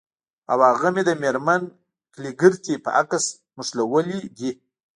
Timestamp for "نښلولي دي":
3.57-4.51